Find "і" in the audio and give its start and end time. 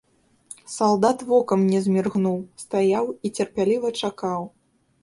3.15-3.27